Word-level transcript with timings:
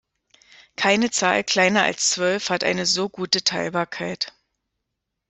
Keine 0.77 1.11
Zahl 1.11 1.43
kleiner 1.43 1.83
als 1.83 2.09
Zwölf 2.09 2.49
hat 2.49 2.63
eine 2.63 2.87
so 2.87 3.07
gute 3.07 3.43
Teilbarkeit. 3.43 4.33